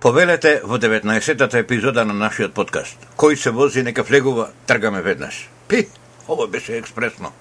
[0.00, 2.96] Повелете во 19-тата епизода на нашиот подкаст.
[3.20, 5.42] Кој се вози нека влегува, тргаме веднаш.
[5.68, 5.88] Пи,
[6.26, 7.34] ово беше експресно.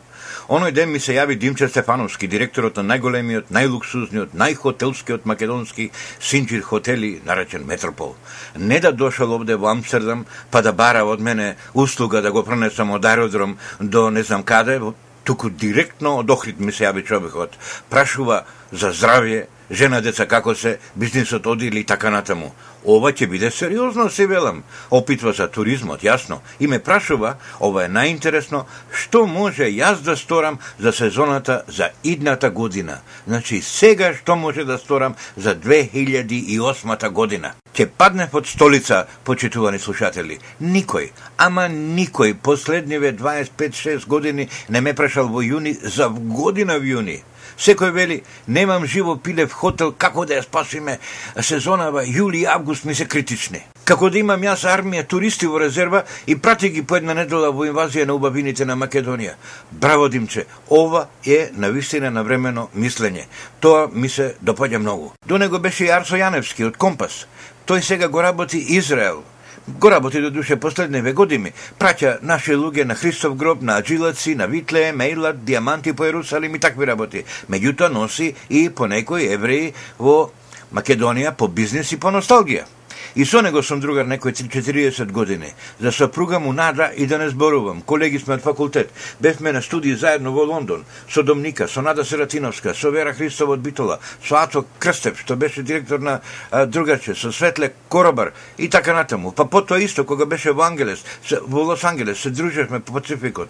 [0.51, 5.85] Оној ден ми се јави Димче Стефановски, директорот на најголемиот, најлуксузниот, најхотелскиот македонски
[6.19, 8.17] Синџир хотели, наречен Метропол.
[8.57, 12.91] Не да дошол овде во Амстердам, па да бара од мене услуга да го пренесам
[12.91, 14.81] од аеродром до не знам каде,
[15.23, 17.55] туку директно од Охрид ми се јави човекот.
[17.89, 22.51] Прашува за здравје, жена, деца, како се, бизнисот оди или така натаму.
[22.85, 24.63] Ова ќе биде сериозно, се велам.
[24.89, 26.39] Опитва за туризмот, јасно.
[26.59, 32.49] И ме прашува, ова е најинтересно, што може јас да сторам за сезоната за идната
[32.49, 32.99] година.
[33.27, 37.53] Значи, сега што може да сторам за 2008 година.
[37.75, 40.39] Ќе падне под столица, почитувани слушатели.
[40.61, 47.19] Никој, ама никој последниве 25-6 години не ме прашал во јуни за година в јуни.
[47.59, 50.97] Секој вели, немам живо пиле в хотел, како да ја спасиме
[51.43, 53.59] сезонава, јули и август ми се критични.
[53.83, 57.65] Како да имам јас армија туристи во резерва и прати ги по една недела во
[57.67, 59.33] инвазија на убавините на Македонија.
[59.71, 63.25] Браво, Димче, ова е на вистина на времено мислење.
[63.59, 65.11] Тоа ми се допаѓа многу.
[65.27, 67.25] До него беше и Арсо Јаневски од Компас.
[67.67, 69.23] Тој сега го работи Израел,
[69.77, 71.51] Го работи до душе последниве години.
[71.79, 76.59] Праќа наши луѓе на Христов гроб, на Аджилаци, на Витле, Мейлат, диаманти по Ерусалим и
[76.59, 77.23] такви работи.
[77.49, 80.31] Меѓутоа носи и по некои евреи во
[80.73, 82.65] Македонија по бизнес и по носталгија.
[83.15, 85.53] И со него сум другар некој 40 години.
[85.79, 87.81] За сопруга му Нада и да не зборувам.
[87.81, 88.91] Колеги сме од факултет.
[89.19, 90.85] Бевме на студии заедно во Лондон.
[91.09, 95.63] Со Домника, со Нада Сератиновска, со Вера Христова од Битола, со Ато Крстев, што беше
[95.63, 99.31] директор на а, Другаче, со Светле Коробар и така натаму.
[99.31, 103.49] Па потоа исто, кога беше во Ангелес, се, во Лос Ангелес, се дружевме по Пацификот.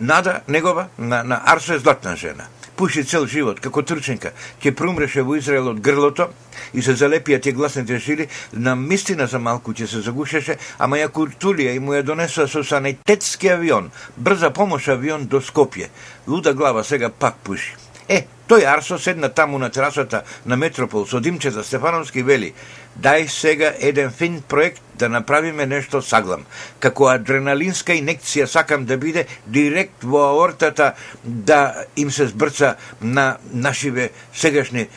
[0.00, 2.44] Нада, негова, на, на Арсо е златна жена
[2.78, 4.30] пуши цел живот, како трченка,
[4.62, 6.28] ќе прумреше во Израел од грлото
[6.72, 11.10] и се залепија тие гласните жили, на мистина за малку ќе се загушеше, ама ја
[11.10, 15.90] куртулија и му ја донесува со санитетски авион, брза помош авион до Скопје.
[16.28, 17.74] Луда глава сега пак пуши.
[18.08, 22.54] Е, тој Арсо седна таму на терасата на Метропол со Димчета Стефановски вели,
[22.96, 26.46] дај сега еден фин проект да направиме нешто саглам.
[26.80, 34.10] Како адреналинска инекција сакам да биде директ во аортата да им се збрца на нашиве
[34.32, 34.88] сегашни е,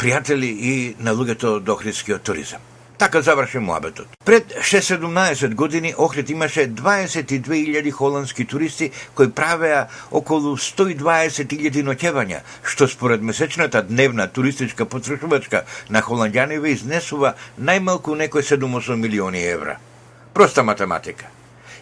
[0.00, 2.64] пријатели и на луѓето до охридскиот туризам.
[2.98, 4.06] Така заврши муабетот.
[4.24, 13.22] Пред 6-17 години Охрид имаше 22.000 холандски туристи кои правеа околу 120.000 ноќевања, што според
[13.22, 19.78] месечната дневна туристичка потрошувачка на холандјаниве изнесува најмалку некој 7-8 милиони евра.
[20.34, 21.30] Проста математика.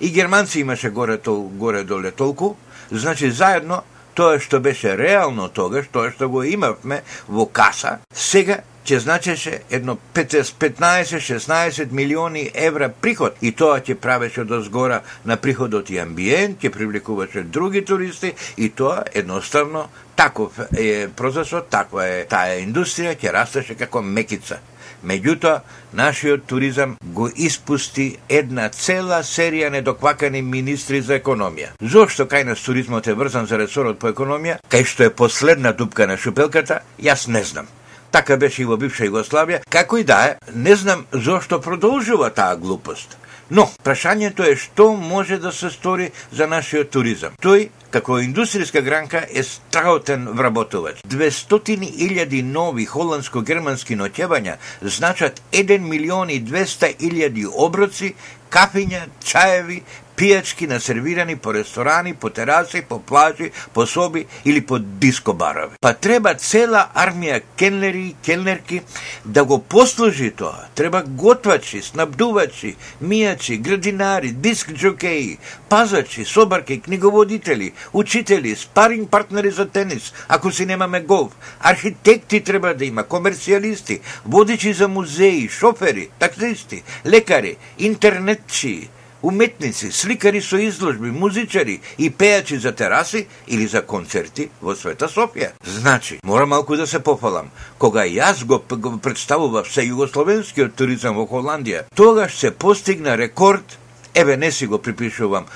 [0.01, 2.57] И германци имаше горе, тол, горе доле толку,
[2.91, 3.83] значи заедно
[4.15, 9.99] тоа што беше реално тогаш, тоа што го имавме во каса, сега ќе значеше едно
[10.15, 16.71] 15-16 милиони евра приход и тоа ќе правеше до згора на приходот и амбиент, ќе
[16.71, 23.75] привлекуваше други туристи и тоа едноставно таков е процесот, таква е таа индустрија, ќе растеше
[23.75, 24.61] како мекица.
[25.07, 25.61] Меѓутоа,
[25.93, 31.75] нашиот туризам го испусти една цела серија недоквакани министри за економија.
[31.81, 36.07] Зошто кај нас туризмот е врзан за ресорот по економија, кај што е последна дупка
[36.07, 37.76] на шупелката, јас не знам.
[38.11, 39.63] Така беше и во бивша Југославија.
[39.71, 43.17] Како и да е, не знам зошто продолжува таа глупост.
[43.51, 47.37] Но, прашањето е што може да се стори за нашиот туризам.
[47.43, 51.05] Тој, како индустријска гранка, е страутен вработувач.
[51.07, 58.15] 200.000 нови холандско-германски ноќевања значат 1 милион и 200.000 оброци,
[58.51, 59.83] кафиња, чаеви,
[60.17, 65.77] пијачки насервирани по ресторани, по тераси, по плажи, по соби или по дискобарови.
[65.81, 68.83] Па треба цела армија кенлери и кенлерки
[69.25, 70.69] да го послужи тоа.
[70.75, 80.13] Треба готвачи, снабдувачи, мијачи, градинари, диск джокеи, пазачи, собарки, книговодители, учители, спаринг партнери за тенис,
[80.29, 87.57] ако си немаме голф, архитекти треба да има, комерцијалисти, водичи за музеи, шофери, таксисти, лекари,
[87.79, 88.89] интернетчи,
[89.23, 95.53] уметници, сликари со изложби, музичари и пејачи за тераси или за концерти во Света Софија.
[95.65, 97.51] Значи, мора малку да се пофалам.
[97.79, 103.79] Кога јас го, го представував се југословенскиот туризам во Холандија, тогаш се постигна рекорд,
[104.15, 105.47] еве не си го припишувам,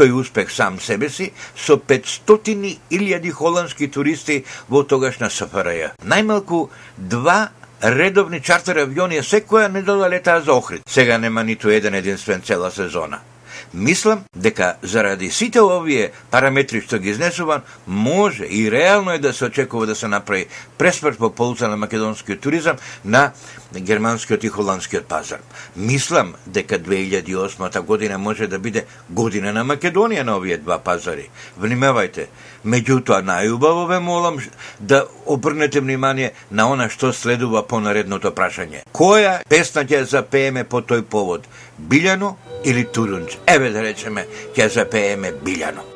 [0.00, 5.92] тој успех сам себе си, со 500.000 холандски туристи во тогашна СФРЈ.
[6.04, 7.50] Најмалку два
[7.82, 10.82] редовни чартер авиони е секоја недела летаа за Охрид.
[10.88, 13.20] Сега нема ниту еден единствен цела сезона.
[13.74, 19.44] Мислам дека заради сите овие параметри што ги изнесувам, може и реално е да се
[19.44, 20.46] очекува да се направи
[20.78, 23.32] преспрт по полуца на македонскиот туризам на
[23.74, 25.38] германскиот и холандскиот пазар.
[25.76, 31.30] Мислам дека 2008 година може да биде година на Македонија на овие два пазари.
[31.60, 32.26] Внимавајте,
[32.64, 34.40] меѓутоа најубаво ве молам
[34.78, 38.84] да обрнете внимание на она што следува по наредното прашање.
[38.92, 41.46] Која песна ќе запееме по тој повод?
[41.78, 42.34] Билјано
[42.64, 43.38] или Турунч?
[43.46, 44.26] Еве да речеме,
[44.56, 45.89] ќе запееме Билјано.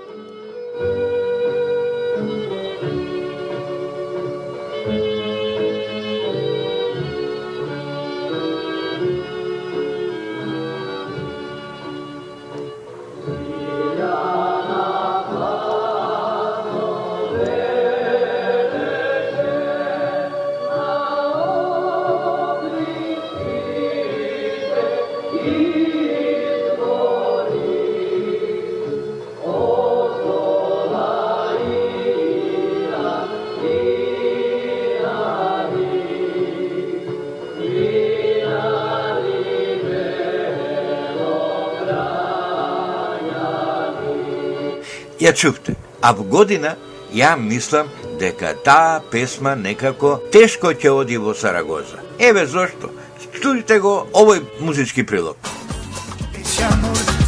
[45.24, 45.74] Ја чувте.
[46.02, 46.76] А в година
[47.14, 47.88] ја мислам
[48.20, 52.04] дека таа песма некако тешко ќе оди во Сарагоза.
[52.18, 52.92] Еве зошто.
[53.40, 55.36] Чујте го овој музички прилог.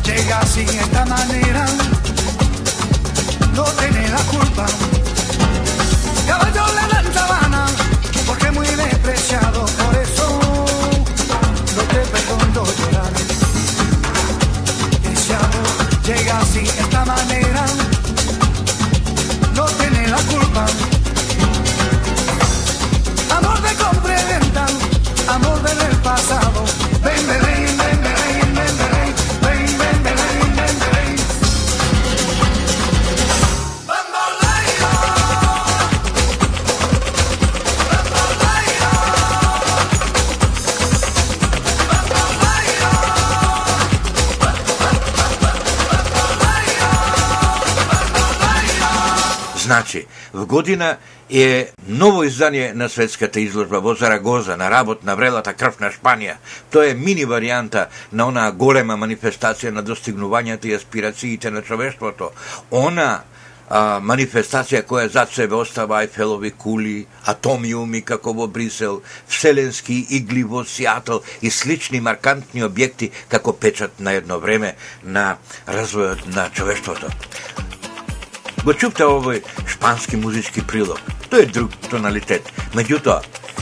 [0.07, 1.67] llega así esta manera,
[3.55, 4.67] no tiene la culpa.
[6.27, 7.67] Caballo la
[8.27, 10.27] porque muy despreciado, por eso
[11.77, 13.13] no te perdono llorar.
[15.13, 17.46] Ese amor llega así esta manera.
[50.37, 50.97] В година
[51.31, 56.35] е ново издание на светската изложба во Зарагоза на работ на врелата крв на Шпанија.
[56.71, 62.31] Тоа е мини варијанта на онаа голема манифестација на достигнувањата и аспирациите на човештвото.
[62.71, 63.23] Она
[63.69, 70.65] а, манифестација која зад себе остава Айфелови кули, атомиуми како во Брисел, вселенски игли во
[70.65, 77.09] Сиатл и слични маркантни објекти како печат на едно време на развојот на човештвото
[78.67, 80.99] го чупте овој шпански музички прилог.
[81.31, 82.49] Тој е друг тоналитет.
[82.75, 83.21] Меѓутоа,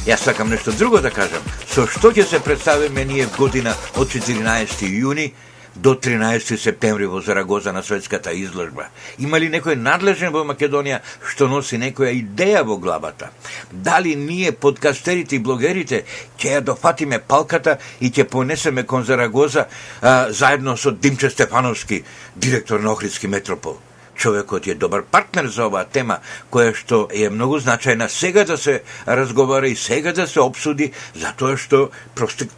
[0.08, 1.44] јас сакам нешто друго да кажам.
[1.68, 5.28] Со што ќе се представиме ние година од 14 јуни
[5.76, 8.88] до 13 септември во Зарагоза на светската изложба.
[9.18, 13.28] Има ли некој надлежен во Македонија што носи некоја идеја во главата?
[13.72, 16.06] Дали ние подкастерите и блогерите
[16.40, 19.66] ќе ја дофатиме палката и ќе понесеме кон Зарагоза
[20.00, 22.04] а, заедно со Димче Стефановски,
[22.36, 23.76] директор на Охридски метропол?
[24.14, 26.18] Човекот е добар партнер за оваа тема,
[26.50, 31.56] која што е многу значајна сега да се разговара и сега да се обсуди, затоа
[31.56, 31.90] што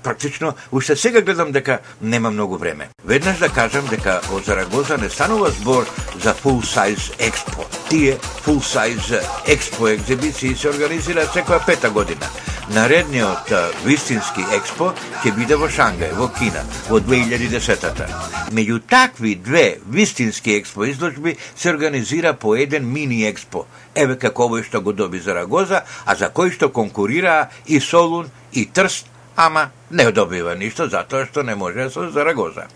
[0.02, 2.88] практично уште сега гледам дека нема многу време.
[3.04, 5.86] Веднаш да кажам дека во Зарагоза не станува збор
[6.22, 7.64] за full size expo.
[7.88, 12.26] Тие full size expo екзибиции се организираат секоја пета година.
[12.74, 13.52] Наредниот
[13.86, 14.88] вистински експо
[15.22, 18.08] ќе биде во Шангај, во Кина, во 2010-та.
[18.50, 23.66] Меѓу такви две вистински експо изложби се организира по еден мини експо.
[23.94, 28.66] Еве како овој што го доби Зарагоза, а за кој што конкурираа и Солун и
[28.66, 32.66] Трст, ама не добива ништо затоа што не може со Зарагоза.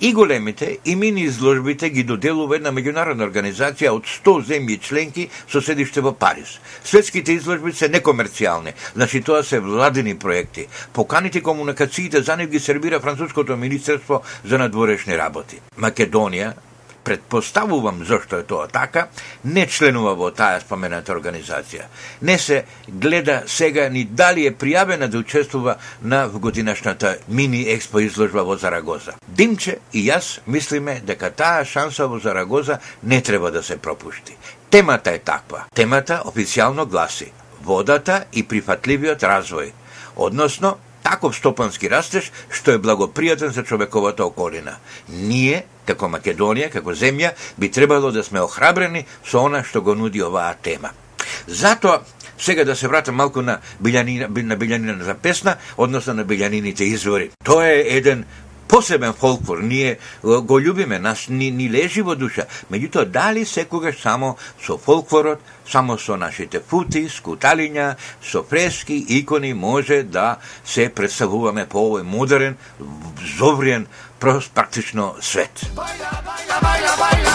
[0.00, 5.60] И големите и мини изложбите ги доделува една меѓународна организација од 100 земји членки со
[5.60, 6.58] седиште во Париз.
[6.84, 10.66] Светските изложби се некомерцијални, значи тоа се владени проекти.
[10.92, 15.60] Поканите комуникациите за нив ги сервира Француското министерство за надворешни работи.
[15.78, 16.54] Македонија
[17.04, 19.08] предпоставувам зошто е тоа така,
[19.44, 21.88] не членува во таа спомената организација.
[22.22, 28.44] Не се гледа сега ни дали е пријавена да учествува на годинашната мини експо изложба
[28.44, 29.14] во Зарагоза.
[29.28, 34.36] Димче и јас мислиме дека таа шанса во Зарагоза не треба да се пропушти.
[34.70, 35.64] Темата е таква.
[35.74, 37.32] Темата официјално гласи
[37.64, 39.72] водата и прифатливиот развој,
[40.16, 44.78] односно таков стопански растеж што е благопријатен за човековата околина.
[45.08, 50.22] Ние, како Македонија, како земја, би требало да сме охрабрени со она што го нуди
[50.22, 50.90] оваа тема.
[51.46, 52.00] Затоа,
[52.38, 57.30] сега да се вратам малку на билјанина, на билјанина за песна, односно на билјанините извори.
[57.44, 58.24] Тоа е еден
[58.70, 62.46] посебен фолклор, ние го љубиме, нас ни, ни лежи во душа.
[62.70, 70.02] Меѓутоа, дали секогаш само со фолклорот, само со нашите фути, скуталиња, со фрески, икони може
[70.02, 72.56] да се представуваме по овој модерен,
[73.38, 73.86] зовриен,
[74.20, 75.66] практично свет.
[75.74, 77.29] Baila, baila, baila, baila,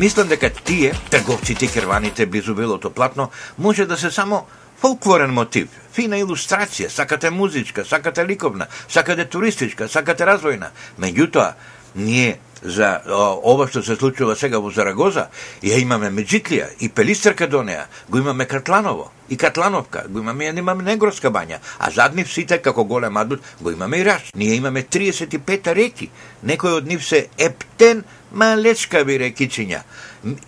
[0.00, 4.46] Мислам дека тие, трговците керваните близу белото платно, може да се само
[4.80, 10.70] фолклорен мотив, фина илустрација, сакате музичка, сакате ликовна, сакате туристичка, сакате развојна.
[10.96, 11.52] Меѓутоа,
[11.96, 15.28] ние за о, ова што се случува сега во Зарагоза,
[15.62, 20.52] ја имаме Меджитлија и Пелистерка до неа, го имаме Катланово и Катлановка, го имаме ја
[20.52, 24.32] немаме Негорска бања, а задни сите како голем адут го имаме и Раш.
[24.34, 26.10] Ние имаме 35 реки,
[26.42, 29.82] некои од нив се ептен малечкави рекичиња.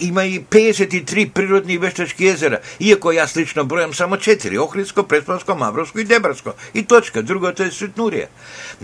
[0.00, 5.54] Има и 53 природни и вештачки езера, иако јас лично бројам само 4, Охридско, Преспанско,
[5.54, 6.52] Мавровско и Дебрско.
[6.74, 8.28] И точка, другото е Светнурија.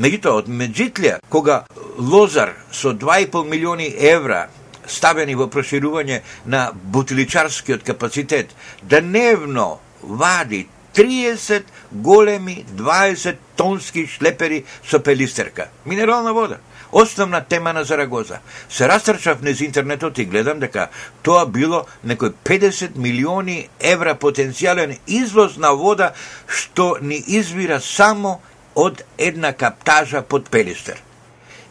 [0.01, 1.65] Меѓутоа, од Меджитлија, кога
[1.99, 4.49] Лозар со 2,5 милиони евра
[4.89, 15.69] ставени во проширување на бутиличарскиот капацитет, дневно вади 30 големи 20 тонски шлепери со пелистерка.
[15.87, 16.59] Минерална вода
[16.93, 18.39] основна тема на Зарагоза.
[18.69, 20.89] Се растрчав низ интернетот и гледам дека
[21.23, 26.13] тоа било некој 50 милиони евра потенцијален извоз на вода
[26.47, 28.41] што ни извира само
[28.75, 31.03] од една каптажа под Пелистер.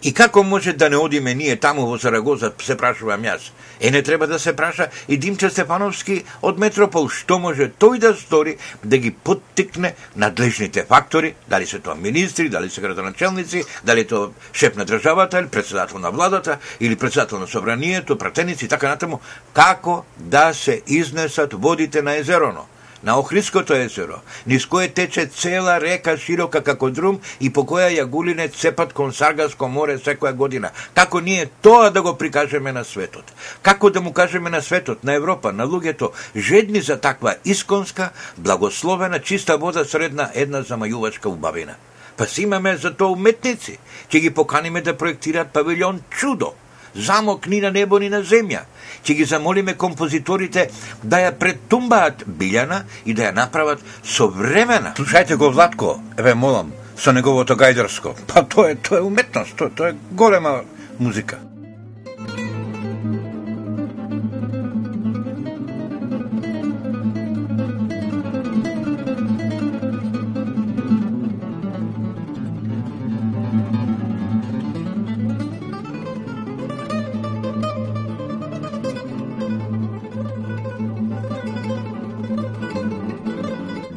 [0.04, 3.50] И како може да не одиме ние таму во Сарагоза, се прашувам јас.
[3.82, 8.14] Е, не треба да се праша и Димче Стефановски од Метропол, што може тој да
[8.14, 14.30] стори да ги поттикне надлежните фактори, дали се тоа министри, дали се градоначелници, дали тоа
[14.54, 19.20] шеф на државата, или председател на владата, или председател на собранието, пратеници и така натаму,
[19.54, 22.68] како да се изнесат водите на езероно?
[23.04, 28.50] На Охридското езеро, низ кое тече цела река широка како друм и по која јагулине
[28.50, 30.72] цепат кон Саргаско море секоја година.
[30.94, 33.34] Како ние тоа да го прикажеме на светот?
[33.62, 39.20] Како да му кажеме на светот, на Европа, на луѓето, жедни за таква исконска, благословена,
[39.20, 41.76] чиста вода средна една замајувачка убавина?
[42.18, 43.78] Па си имаме за тоа уметници,
[44.10, 46.56] ќе ги поканиме да проектираат павилјон чудо,
[46.98, 48.66] замок ни на небо ни на земја.
[49.06, 50.70] Ќе ги замолиме композиторите
[51.04, 54.94] да ја претумбаат Билјана и да ја направат современа.
[54.98, 58.16] Слушајте го Владко, еве молам, со неговото гајдерско.
[58.28, 60.62] Па тоа е, тоа е уметност, тоа, тоа е голема
[61.00, 61.47] музика.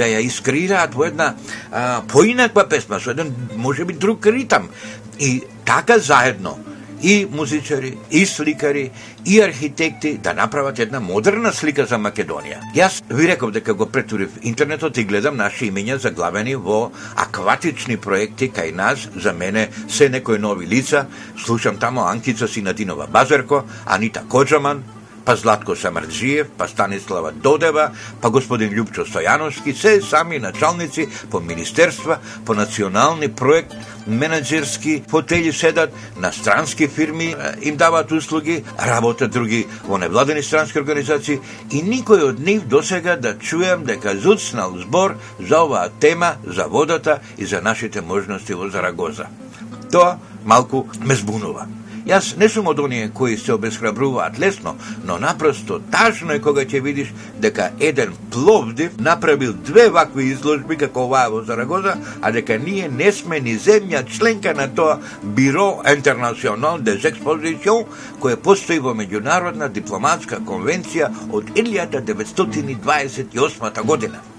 [0.00, 1.34] Да ја искреираат во една
[1.70, 4.68] а, поинаква песма, со еден, може би, друг ритам.
[5.20, 6.58] И така заедно,
[7.02, 8.90] и музичари, и сликари,
[9.26, 12.60] и архитекти да направат една модерна слика за Македонија.
[12.76, 18.50] Јас ви реков дека го претурив интернетот и гледам наши имења заглавени во акватични проекти
[18.50, 24.84] кај нас, за мене се некои нови лица, слушам тамо Анкица Синадинова Базерко, Анита Коджаман,
[25.30, 32.16] па Златко Самарджиев, па Станислава Додева, па господин Лјупчо Стојановски, се сами началници по министерства,
[32.46, 39.98] по национални проект, менеджерски фотели седат, на странски фирми им даваат услуги, работат други во
[40.02, 41.38] невладени странски организации
[41.70, 47.20] и никој од нив досега да чуем дека зуцнал збор за оваа тема, за водата
[47.38, 49.30] и за нашите можности во Зарагоза.
[49.92, 51.68] Тоа малку ме збунува.
[52.06, 56.80] Јас не сум од оние кои се обесхрабруваат лесно, но напросто тажно е кога ќе
[56.82, 62.88] видиш дека еден Пловдив направил две вакви изложби како оваа во Зарагоза, а дека ние
[62.88, 67.84] не сме ни земја членка на тоа Биро Интернационал des Expositions,
[68.20, 74.29] кое постои во меѓународна дипломатска конвенција од 1928 година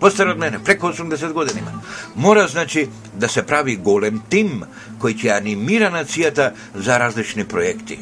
[0.00, 1.82] постар од мене, преку 80 години има.
[2.16, 4.64] Мора, значи, да се прави голем тим
[5.00, 7.98] кој ќе анимира нацијата за различни проекти.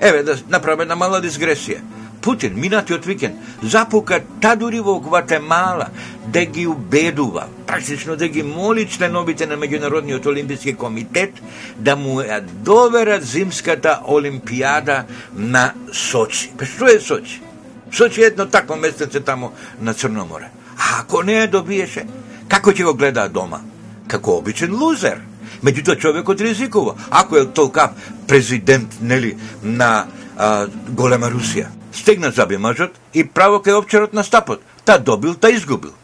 [0.00, 1.80] Еве, да направи една мала дисгресија.
[2.26, 5.86] Путин, минатиот викенд, запука та дури во Гватемала
[6.26, 11.38] да ги убедува, практично да ги моли членовите на Меѓународниот олимписки комитет
[11.78, 15.04] да му ја доверат зимската олимпијада
[15.36, 16.50] на Сочи.
[16.58, 17.40] Па што е Сочи?
[17.92, 20.50] Сочи едно такво местеце тамо на Црно море.
[20.86, 22.04] А ако не ја добиеше,
[22.48, 23.58] како ќе го гледа дома?
[24.06, 25.18] Како обичен лузер.
[25.66, 26.94] Меѓутоа човекот ризикува.
[27.10, 27.90] Ако е толка
[28.28, 31.66] президент, нели, на а, голема Русија.
[31.92, 34.62] Стегна заби мажот и право кај обчерот на стапот.
[34.84, 35.94] Та добил, та изгубил.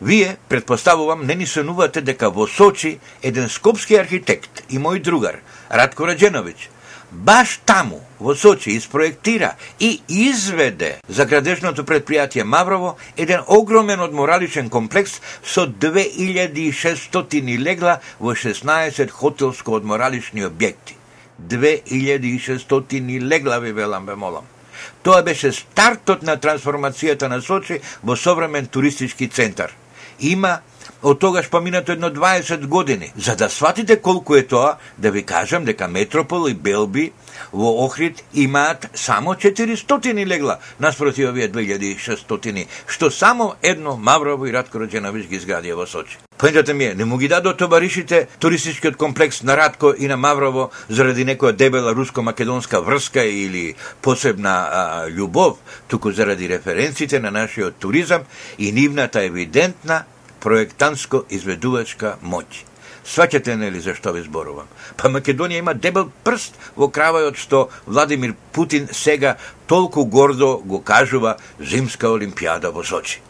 [0.00, 6.06] Вие, предпоставувам, не ни сонувате дека во Сочи еден скопски архитект и мој другар, Радко
[6.06, 6.68] Радженовиќ,
[7.10, 15.20] баш таму, во Сочи, испроектира и изведе за градежното предпријатие Маврово еден огромен одмораличен комплекс
[15.44, 20.96] со 2600 легла во 16 хотелско-одморалични објекти.
[21.40, 24.44] 2600 легла ви велам бе молам.
[25.02, 29.72] Тоа беше стартот на трансформацијата на Сочи во современ туристички центар.
[30.20, 30.60] Има
[31.02, 33.12] од тогаш поминато едно 20 години.
[33.16, 37.12] За да сватите колку е тоа, да ви кажам дека Метропол и Белби
[37.52, 44.78] во Охрид имаат само 400 легла, наспроти овие 2600, што само едно Маврово и Радко
[44.78, 46.18] Роđеновиќ ги изградија во Сочи.
[46.38, 50.70] Поентата ми е, не му ги дадо товаришите туристичкиот комплекс на Радко и на Маврово
[50.88, 58.22] заради некоја дебела руско-македонска врска или посебна а, љубов, туку заради референците на нашиот туризам
[58.58, 60.04] и нивната евидентна
[60.40, 62.64] проектанско-изведувачка моќ.
[63.08, 64.68] Сваќате нели за што ви зборувам?
[64.96, 71.38] Па Македонија има дебел прст во кравајот што Владимир Путин сега толку гордо го кажува
[71.60, 73.22] Зимска олимпијада во Сочи.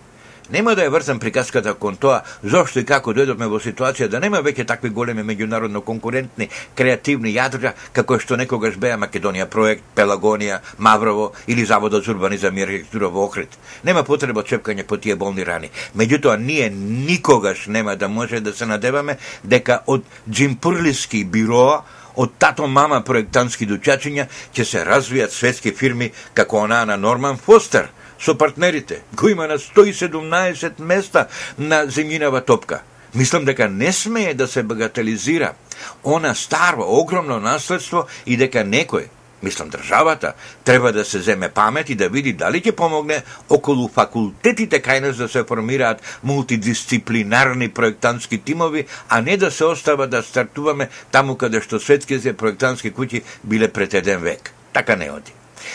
[0.48, 4.38] Нема да ја врзам приказката кон тоа зошто и како дојдовме во ситуација да нема
[4.40, 11.32] веќе такви големи меѓународно конкурентни креативни јадра како што некогаш беа Македонија проект, Пелагонија, Маврово
[11.46, 13.58] или Заводот за урбанизам и архитектура во Охрид.
[13.84, 15.68] Нема потреба чепкање по тие болни рани.
[15.94, 21.82] Меѓутоа ние никогаш нема да може да се надеваме дека од джимпурлиски бироа
[22.16, 24.26] од тато мама проектантски дучачиња
[24.56, 29.02] ќе се развијат светски фирми како онаа на Норман Фостер– со партнерите.
[29.14, 31.26] Го има на 117 места
[31.58, 32.82] на земјинава топка.
[33.14, 35.54] Мислам дека не смее да се багателизира
[36.04, 39.08] она старо, огромно наследство и дека некој,
[39.42, 44.82] мислам државата, треба да се земе памет и да види дали ќе помогне околу факултетите
[44.82, 50.88] кај нас да се формираат мултидисциплинарни проектантски тимови, а не да се остава да стартуваме
[51.12, 54.52] таму каде што светските проектантски куќи биле пред еден век.
[54.72, 55.32] Така не оди.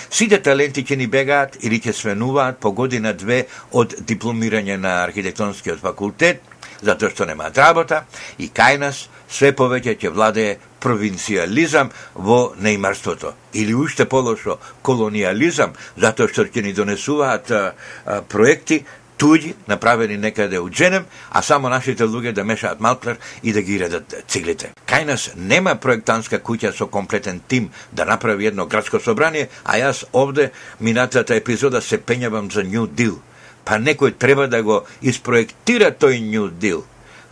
[0.09, 5.81] Сите таленти ќе ни бегаат или ќе свенуваат по година две од дипломирање на архитектонскиот
[5.81, 6.41] факултет,
[6.83, 8.03] затоа што немаат работа,
[8.37, 13.33] и кај нас све повеќе ќе владее провинциализам во неимарството.
[13.53, 17.63] Или уште полошо колониализам, затоа што ќе ни донесуваат а,
[18.05, 18.83] а, проекти
[19.17, 23.79] туѓи, направени некаде од Дженем, а само нашите луѓе да мешаат малклер и да ги
[23.79, 24.71] редат циглите.
[24.87, 30.05] Кај нас нема проектантска куќа со комплетен тим да направи едно градско собрание, а јас
[30.13, 33.19] овде минатата епизода се пењавам за New Deal.
[33.65, 36.83] Па некој треба да го испроектира тој New Deal.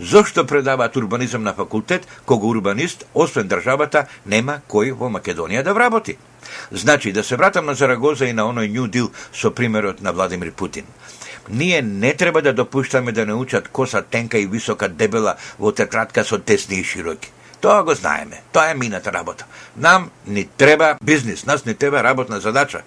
[0.02, 6.18] Зошто предаваат урбанизам на факултет, кога урбанист, освен државата, нема кој во Македонија да вработи?
[6.72, 10.52] Значи, да се вратам на Зарагоза и на оној New Deal со примерот на Владимир
[10.52, 10.86] Путин.
[11.50, 16.40] Ние не треба да допуштаме да научат коса тенка и висока дебела во тетрадка со
[16.40, 17.32] тесни и широки.
[17.62, 18.42] Тоа го знаеме.
[18.52, 19.46] Тоа е мината работа.
[19.78, 22.82] Нам ни треба бизнис, нас ни треба работна задача.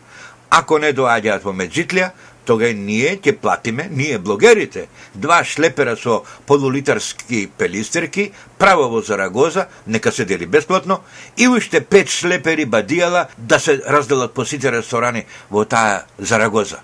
[0.51, 2.13] Ако не доаѓаат во Меджитлија,
[2.47, 10.13] тога ние ќе платиме, ние блогерите, два шлепера со полулитарски пелистерки, право во Зарагоза, нека
[10.13, 11.01] се дели бесплатно,
[11.37, 16.79] и уште пет шлепери бадијала да се разделат по сите ресторани во таа Зарагоза.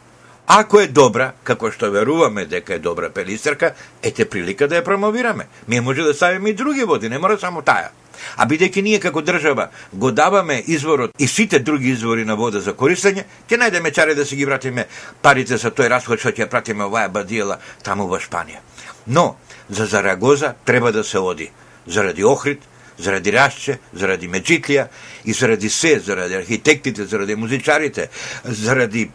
[0.53, 3.69] Ако е добра, како што веруваме дека е добра пелистерка,
[4.03, 5.45] ете прилика да ја промовираме.
[5.69, 7.93] Ние може да ставиме и други води, не мора само таа.
[8.37, 12.75] А бидејќи ние како држава го даваме изворот и сите други извори на вода за
[12.75, 14.89] користење, ќе најдеме чаре да си ги вратиме
[15.23, 18.59] парите за тој расход што ќе пратиме оваа бадиела таму во Шпанија.
[19.07, 19.37] Но,
[19.69, 21.51] за Зарагоза треба да се оди.
[21.87, 22.67] Заради Охрид,
[22.99, 24.89] заради Рашче, заради Меджитлија
[25.25, 28.09] и заради се, заради архитектите, заради музичарите,
[28.45, 29.11] заради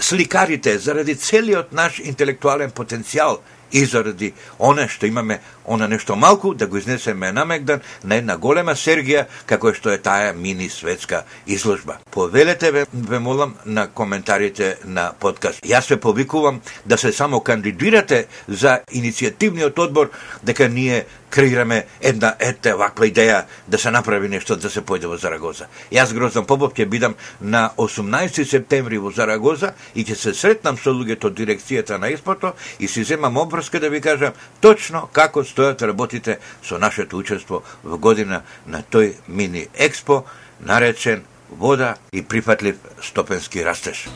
[0.00, 3.40] сликарите, заради целиот наш интелектуален потенцијал
[3.72, 8.36] и заради оне што имаме, она нешто малку, да го изнесеме на Мегдан на една
[8.36, 12.00] голема Сергија, како што е таа мини светска изложба.
[12.10, 15.62] Повелете ве, ве молам на коментарите на подкаст.
[15.62, 20.10] Јас ве повикувам да се само кандидирате за иницијативниот одбор,
[20.42, 25.16] дека ние креираме една ете ваква идеја да се направи нешто да се појде во
[25.16, 25.68] Зарагоза.
[25.92, 30.90] Јас Гроздан Попов ќе бидам на 18 септември во Зарагоза и ќе се сретнам со
[30.90, 35.78] луѓето од дирекцијата на Испото и си земам обврска да ви кажам точно како стојат
[35.78, 40.24] да работите со нашето учество во година на тој мини експо
[40.60, 44.08] наречен вода и прифатлив стопенски растеж.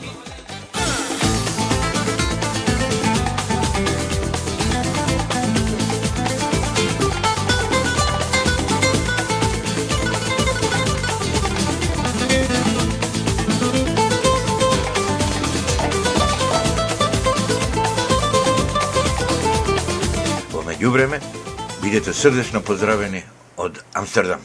[21.95, 23.23] Бидете срдечно поздравени
[23.57, 24.39] од Амстердам.